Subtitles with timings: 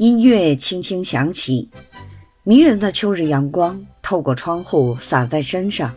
[0.00, 1.68] 音乐轻轻响起，
[2.42, 5.94] 迷人的秋日阳光透过窗户洒在身上。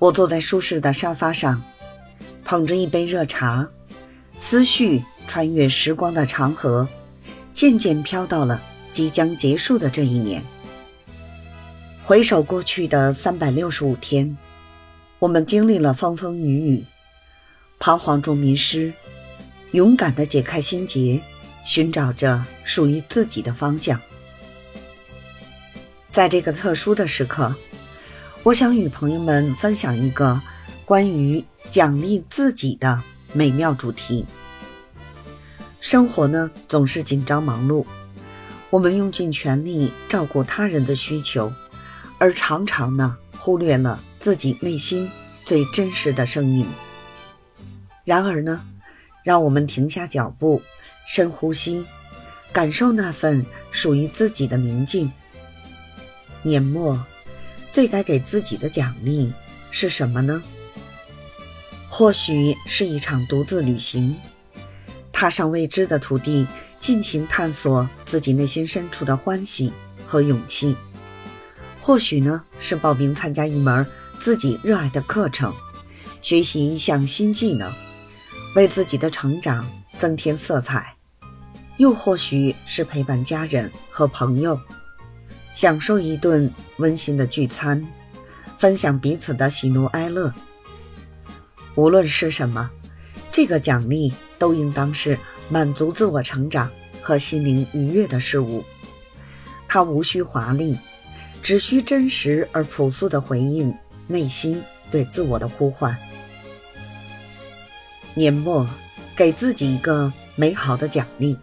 [0.00, 1.62] 我坐在舒适的沙发上，
[2.44, 3.68] 捧着一杯热茶，
[4.36, 6.88] 思绪穿越时光的长河，
[7.52, 8.60] 渐渐飘到了
[8.90, 10.42] 即将结束的这一年。
[12.02, 14.36] 回首过去的三百六十五天，
[15.20, 16.84] 我们经历了风风雨雨，
[17.78, 18.92] 彷徨中迷失，
[19.70, 21.22] 勇敢地解开心结。
[21.68, 24.00] 寻找着属于自己的方向。
[26.10, 27.54] 在这个特殊的时刻，
[28.42, 30.40] 我想与朋友们分享一个
[30.86, 33.02] 关于奖励自己的
[33.34, 34.24] 美妙主题。
[35.78, 37.84] 生活呢总是紧张忙碌，
[38.70, 41.52] 我们用尽全力照顾他人的需求，
[42.16, 45.10] 而常常呢忽略了自己内心
[45.44, 46.66] 最真实的声音。
[48.06, 48.62] 然而呢，
[49.22, 50.62] 让我们停下脚步。
[51.08, 51.86] 深呼吸，
[52.52, 55.10] 感受那份属于自己的宁静。
[56.42, 57.02] 年末，
[57.72, 59.32] 最该给自己的奖励
[59.70, 60.42] 是什么呢？
[61.88, 64.14] 或许是一场独自旅行，
[65.10, 66.46] 踏上未知的土地，
[66.78, 69.72] 尽情探索自己内心深处的欢喜
[70.06, 70.76] 和勇气。
[71.80, 73.86] 或许呢，是报名参加一门
[74.20, 75.54] 自己热爱的课程，
[76.20, 77.72] 学习一项新技能，
[78.54, 79.66] 为自己的成长
[79.98, 80.97] 增添色彩。
[81.78, 84.60] 又或许是陪伴家人和朋友，
[85.54, 87.86] 享受一顿温馨的聚餐，
[88.58, 90.34] 分享彼此的喜怒哀乐。
[91.76, 92.68] 无论是什么，
[93.30, 95.16] 这个奖励都应当是
[95.48, 96.68] 满足自我成长
[97.00, 98.64] 和心灵愉悦的事物。
[99.68, 100.76] 它无需华丽，
[101.44, 103.72] 只需真实而朴素的回应
[104.08, 105.96] 内心对自我的呼唤。
[108.14, 108.68] 年末，
[109.14, 111.38] 给自己一个美好的奖励。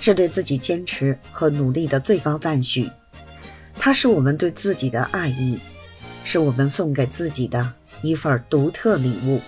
[0.00, 2.90] 是对自己坚持和努力的最高赞许，
[3.78, 5.58] 它是我们对自己的爱意，
[6.24, 7.72] 是我们送给自己的
[8.02, 9.40] 一份独特礼物。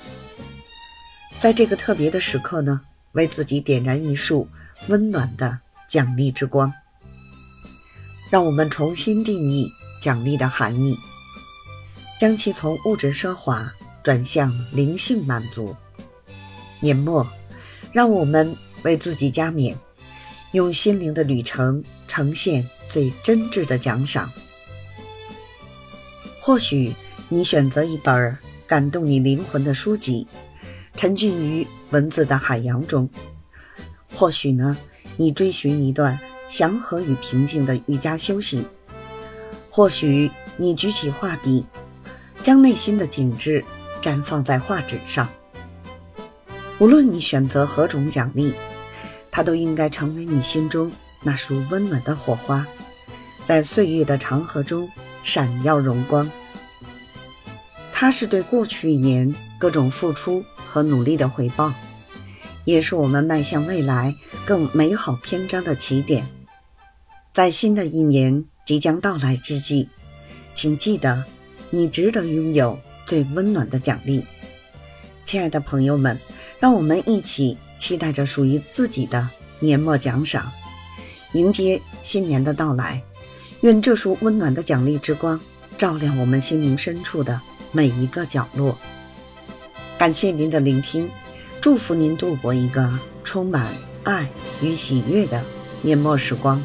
[1.39, 2.81] 在这个特别的时刻呢，
[3.13, 4.49] 为自己点燃一束
[4.89, 6.73] 温暖的奖励之光。
[8.29, 9.69] 让我们重新定义
[10.01, 10.97] 奖励的含义，
[12.21, 13.73] 将其从物质奢华
[14.03, 15.75] 转向灵性满足。
[16.81, 17.27] 年末，
[17.93, 19.77] 让我们为自己加冕。
[20.53, 24.33] 用心灵的旅程呈现最真挚的奖赏。
[26.41, 26.93] 或许
[27.29, 30.27] 你选择一本感动你灵魂的书籍，
[30.97, 33.09] 沉浸于文字的海洋中；
[34.15, 34.77] 或许呢，
[35.17, 36.19] 你追寻一段
[36.49, 38.65] 祥和与平静的瑜伽修行；
[39.71, 41.65] 或许你举起画笔，
[42.43, 43.65] 将内心的景致
[44.03, 45.29] 绽放在画纸上。
[46.81, 48.53] 无论你选择何种奖励。
[49.41, 50.93] 它都应该成为你心中
[51.23, 52.67] 那束温暖的火花，
[53.43, 54.87] 在岁月的长河中
[55.23, 56.31] 闪耀荣光。
[57.91, 61.73] 它是对过去一年各种付出和努力的回报，
[62.67, 64.15] 也是我们迈向未来
[64.45, 66.27] 更美好篇章的起点。
[67.33, 69.89] 在新的一年即将到来之际，
[70.55, 71.25] 请记得，
[71.71, 74.27] 你值得拥有最温暖的奖励。
[75.25, 76.21] 亲爱的朋友们，
[76.61, 77.59] 让我们一起。
[77.81, 80.53] 期待着属于自己的年末奖赏，
[81.33, 83.03] 迎接新年的到来。
[83.63, 85.41] 愿这束温暖的奖励之光，
[85.79, 87.41] 照亮我们心灵深处的
[87.73, 88.77] 每一个角落。
[89.97, 91.09] 感谢您的聆听，
[91.63, 93.67] 祝福您度过一个充满
[94.05, 94.29] 爱
[94.61, 95.43] 与喜悦的
[95.81, 96.63] 年末时光。